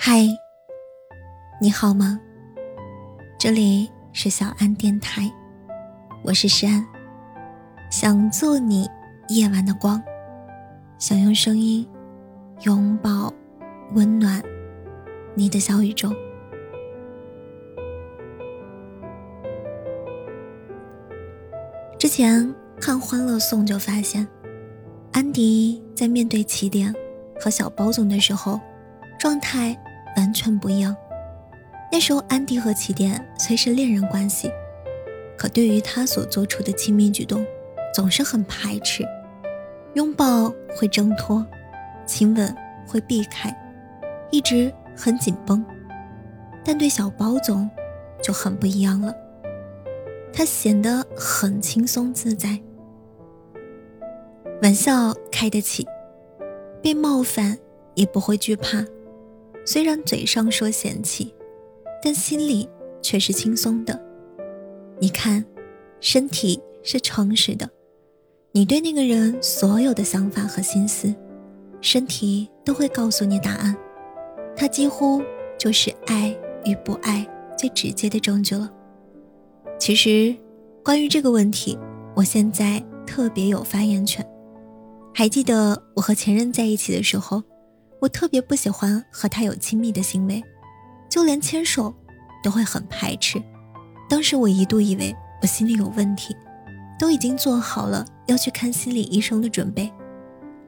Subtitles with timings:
[0.00, 0.28] 嗨，
[1.60, 2.20] 你好吗？
[3.36, 5.28] 这里是小安电台，
[6.22, 6.86] 我是诗安，
[7.90, 8.88] 想做你
[9.28, 10.00] 夜晚的光，
[11.00, 11.84] 想用声音
[12.62, 13.34] 拥抱
[13.94, 14.40] 温暖
[15.34, 16.14] 你的小宇宙。
[21.98, 24.26] 之前看《欢乐颂》就发现，
[25.10, 26.94] 安迪在面对起点
[27.40, 28.60] 和小包总的时候，
[29.18, 29.76] 状态。
[30.18, 30.94] 完全不一样。
[31.90, 34.50] 那时候，安迪和起点虽是恋人关系，
[35.38, 37.46] 可对于他所做出的亲密举动，
[37.94, 39.06] 总是很排斥，
[39.94, 41.46] 拥抱会挣脱，
[42.04, 42.54] 亲吻
[42.86, 43.56] 会避开，
[44.30, 45.64] 一直很紧绷。
[46.64, 47.70] 但对小包总
[48.20, 49.14] 就很不一样了，
[50.32, 52.60] 他显得很轻松自在，
[54.62, 55.86] 玩笑开得起，
[56.82, 57.56] 被冒犯
[57.94, 58.84] 也不会惧怕。
[59.70, 61.34] 虽然嘴上说嫌弃，
[62.02, 62.66] 但心里
[63.02, 64.02] 却是轻松的。
[64.98, 65.44] 你看，
[66.00, 67.68] 身体是诚实的，
[68.52, 71.14] 你对那个人所有的想法和心思，
[71.82, 73.76] 身体都会告诉你答案。
[74.56, 75.20] 它几乎
[75.58, 78.72] 就是爱与不爱最直接的证据了。
[79.78, 80.34] 其实，
[80.82, 81.78] 关于这个问题，
[82.16, 84.26] 我现在特别有发言权。
[85.12, 87.42] 还记得我和前任在一起的时候。
[88.00, 90.42] 我特别不喜欢和他有亲密的行为，
[91.08, 91.92] 就连牵手
[92.42, 93.42] 都会很排斥。
[94.08, 96.36] 当时我一度以为我心里有问题，
[96.98, 99.92] 都已经做好了要去看心理医生的准备。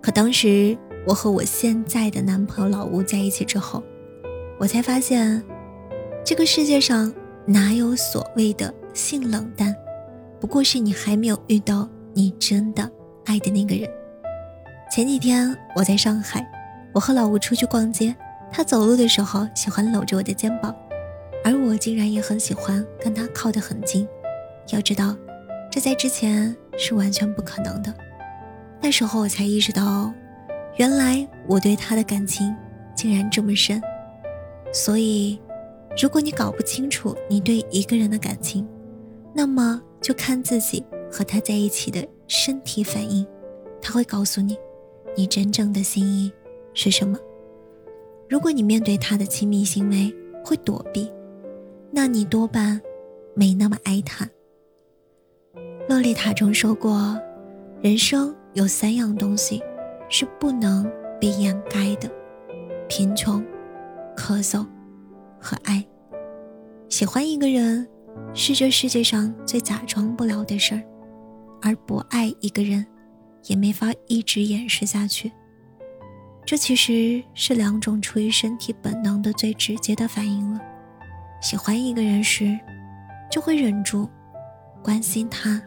[0.00, 3.82] 可当时我和我现在的男朋友老吴在一起之后，
[4.58, 5.42] 我才发现，
[6.24, 7.12] 这个世界上
[7.46, 9.74] 哪有所谓的性冷淡，
[10.40, 12.90] 不过是你还没有遇到你真的
[13.26, 13.88] 爱的那个人。
[14.90, 16.44] 前几天我在上海。
[16.92, 18.14] 我和老吴出去逛街，
[18.50, 20.74] 他走路的时候喜欢搂着我的肩膀，
[21.42, 24.06] 而我竟然也很喜欢跟他靠得很近。
[24.72, 25.16] 要知道，
[25.70, 27.92] 这在之前是完全不可能的。
[28.80, 30.12] 那时候我才意识到，
[30.76, 32.54] 原来我对他的感情
[32.94, 33.80] 竟然这么深。
[34.72, 35.40] 所以，
[36.00, 38.66] 如果你搞不清楚你对一个人的感情，
[39.34, 43.26] 那么就看自己和他在一起的身体反应，
[43.80, 44.58] 他会告诉你，
[45.16, 46.30] 你真正的心意。
[46.74, 47.18] 是什么？
[48.28, 51.10] 如果你面对他的亲密行为会躲避，
[51.90, 52.80] 那你多半
[53.34, 54.28] 没那么爱他。
[55.88, 57.20] 洛丽塔中说过，
[57.82, 59.62] 人生有三样东西
[60.08, 60.90] 是不能
[61.20, 62.10] 被掩盖的：
[62.88, 63.44] 贫穷、
[64.16, 64.66] 咳嗽
[65.38, 65.84] 和爱。
[66.88, 67.86] 喜欢一个人
[68.32, 70.82] 是这世界上最假装不了的事儿，
[71.60, 72.86] 而不爱一个人
[73.44, 75.30] 也没法一直掩饰下去。
[76.52, 80.60] 这其实是两种出于身体本能的最直接的反应了。
[81.40, 82.54] 喜欢一个人时，
[83.30, 84.06] 就会忍住
[84.82, 85.58] 关心他，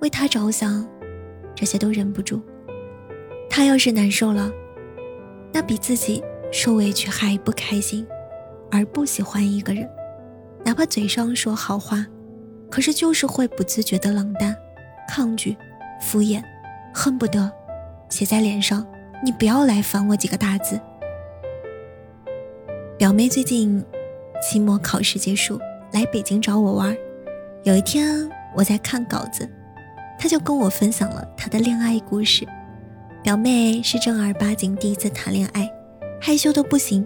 [0.00, 0.84] 为他着想，
[1.54, 2.42] 这些都忍不住。
[3.48, 4.50] 他要是难受了，
[5.52, 6.20] 那比自己
[6.50, 8.04] 受委屈还不开心。
[8.72, 9.88] 而不喜欢一个人，
[10.64, 12.04] 哪怕嘴上说好话，
[12.68, 14.52] 可是就是会不自觉的冷淡、
[15.08, 15.56] 抗拒、
[16.00, 16.42] 敷衍，
[16.92, 17.48] 恨不得
[18.08, 18.84] 写在脸上。
[19.24, 20.80] 你不要来烦我几个大字。
[22.98, 23.84] 表妹最近
[24.42, 25.58] 期末考试结束，
[25.92, 26.96] 来北京找我玩。
[27.64, 29.48] 有一天我在看稿子，
[30.18, 32.46] 她就跟我分享了她的恋爱故事。
[33.22, 35.68] 表妹是正儿八经第一次谈恋爱，
[36.20, 37.04] 害羞的不行，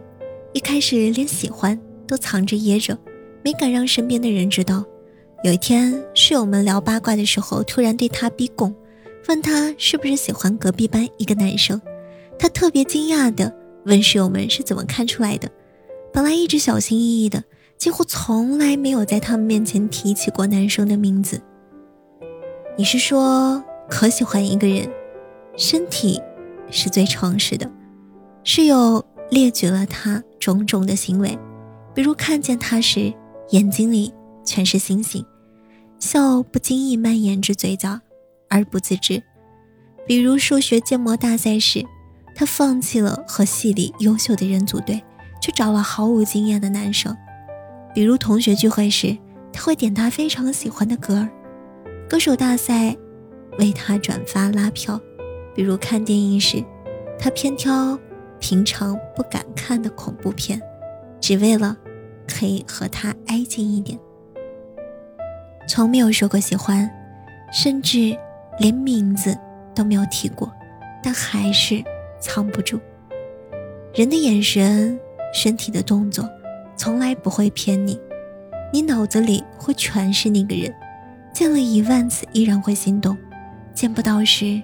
[0.52, 2.98] 一开始连喜欢都藏着掖着，
[3.42, 4.84] 没敢让身边的人知道。
[5.42, 8.74] 有一天室友们聊八卦的时候，突然对她逼供，
[9.28, 11.80] 问她是不是喜欢隔壁班一个男生。
[12.40, 15.50] 他特别惊讶地问室友们是怎么看出来的。
[16.10, 17.44] 本来一直小心翼翼的，
[17.76, 21.38] 几乎从来没有在他们面前提起过男生的名字。
[22.78, 24.90] 你是说可喜欢一个人，
[25.54, 26.18] 身体
[26.70, 27.70] 是最诚实的？
[28.42, 31.38] 室友列举了他种种的行为，
[31.94, 33.12] 比如看见他时
[33.50, 34.10] 眼睛里
[34.46, 35.22] 全是星星，
[35.98, 38.00] 笑不经意蔓延至嘴角
[38.48, 39.20] 而不自知；
[40.06, 41.84] 比如数学建模大赛时。
[42.40, 45.04] 他放弃了和系里优秀的人组队，
[45.42, 47.14] 去找了毫无经验的男生。
[47.94, 49.14] 比如同学聚会时，
[49.52, 51.28] 他会点他非常喜欢的歌儿；
[52.08, 52.96] 歌手大赛，
[53.58, 54.98] 为他转发拉票；
[55.54, 56.64] 比如看电影时，
[57.18, 57.98] 他偏挑
[58.38, 60.58] 平常不敢看的恐怖片，
[61.20, 61.76] 只为了
[62.26, 64.00] 可以和他挨近一点。
[65.68, 66.90] 从没有说过喜欢，
[67.52, 68.16] 甚至
[68.58, 69.36] 连名字
[69.74, 70.50] 都没有提过，
[71.02, 71.84] 但还是。
[72.20, 72.78] 藏不住，
[73.94, 75.00] 人的眼神
[75.32, 76.28] 身体的动作
[76.76, 77.98] 从来不会骗你，
[78.72, 80.72] 你脑子里会全是那个人，
[81.32, 83.16] 见了一万次依然会心动，
[83.74, 84.62] 见不到时，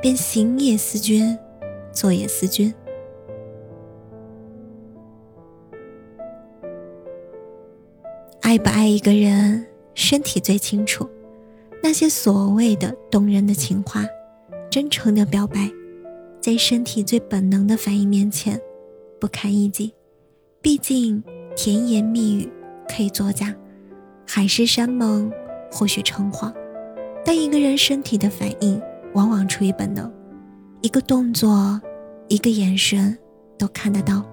[0.00, 1.38] 便行也思君，
[1.92, 2.72] 坐也思君。
[8.40, 11.08] 爱不爱一个人，身体最清楚。
[11.82, 14.04] 那些所谓的动人的情话，
[14.70, 15.70] 真诚的表白，
[16.46, 18.56] 在身体最本能的反应面前，
[19.20, 19.92] 不堪一击。
[20.62, 21.20] 毕竟
[21.56, 22.48] 甜言蜜语
[22.88, 23.52] 可以作假，
[24.24, 25.28] 海誓山盟
[25.72, 26.54] 或许称谎，
[27.24, 28.80] 但一个人身体的反应
[29.12, 30.08] 往往出于本能，
[30.82, 31.80] 一个动作，
[32.28, 33.18] 一个眼神
[33.58, 34.24] 都看得到。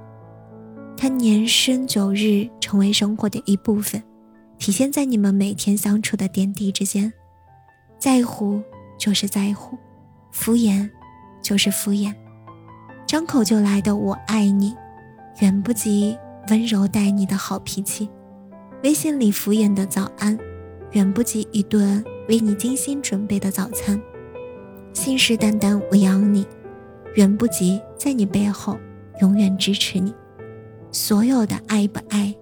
[0.96, 4.00] 他年深久日，成为生活的一部分，
[4.60, 7.12] 体现在你们每天相处的点滴之间。
[7.98, 8.62] 在乎
[9.00, 9.76] 就是在乎，
[10.32, 10.88] 敷衍
[11.44, 12.12] 就是敷衍，
[13.06, 14.76] 张口就来的“我爱你”，
[15.42, 16.18] 远不及
[16.50, 18.08] 温柔待你的好脾气；
[18.84, 20.36] 微信里敷衍的早安，
[20.94, 24.00] 远不及一顿为你精心准备的早餐；
[24.94, 26.48] 信誓旦旦“我养你”，
[27.16, 28.80] 远不及在你背后
[29.22, 30.16] 永远支持你。
[30.92, 32.34] 所有的爱不爱，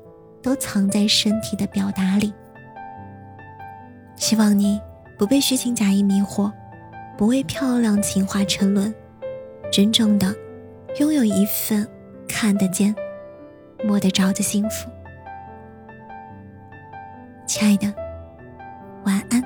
[0.42, 2.32] 都藏在身体的表达里。
[4.16, 4.80] 希望你
[5.18, 6.52] 不被虚情假意迷惑，
[7.22, 8.92] 不为漂亮情话沉沦，
[9.72, 10.36] 真正的
[11.00, 11.88] 拥有一份
[12.28, 12.96] 看得见、
[13.84, 14.90] 摸得着的幸福。
[17.46, 17.94] 亲爱的，
[19.06, 19.40] 晚安，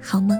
[0.00, 0.38] 好梦。